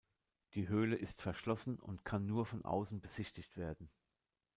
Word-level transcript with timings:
Die 0.55 0.67
Höhle 0.67 0.95
ist 0.95 1.21
verschlossen 1.21 1.79
und 1.79 2.03
kann 2.05 2.25
nur 2.25 2.47
von 2.47 2.65
außen 2.65 3.01
besichtigt 3.01 3.55
werden. 3.55 3.91